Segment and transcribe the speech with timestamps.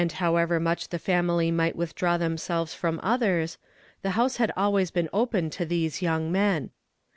[0.01, 3.59] »25 much the family might withdraw themselves fif)m others,
[4.01, 6.71] the house had always Ixm'M open to tlies(; young men.